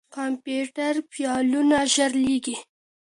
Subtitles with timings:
[0.15, 2.55] کمپيوټر فايلونه ژر لېږي.